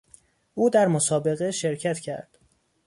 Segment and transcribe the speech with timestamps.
[0.53, 2.39] او در مسابقه شرکت کرد.